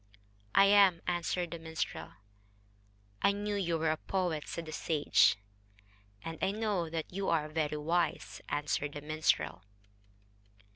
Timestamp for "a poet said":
3.91-4.65